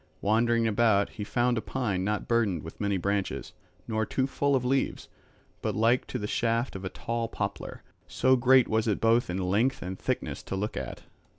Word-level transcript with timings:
Wandering 0.19 0.65
about 0.65 1.09
he 1.09 1.23
found 1.23 1.59
a 1.59 1.61
pine 1.61 2.03
not 2.03 2.27
burdened 2.27 2.63
with 2.63 2.81
many 2.81 2.97
branches, 2.97 3.53
nor 3.87 4.03
too 4.03 4.25
full 4.25 4.55
of 4.55 4.65
leaves, 4.65 5.09
but 5.61 5.75
like 5.75 6.07
to 6.07 6.17
the 6.17 6.25
shaft 6.25 6.75
of 6.75 6.83
a 6.83 6.89
tall 6.89 7.27
poplar; 7.27 7.83
so 8.07 8.35
great 8.35 8.67
was 8.67 8.87
it 8.87 8.99
both 8.99 9.29
in 9.29 9.37
length 9.37 9.83
and 9.83 9.99
thickness 9.99 10.41
to 10.41 10.55
look 10.55 10.75
at. 10.75 11.03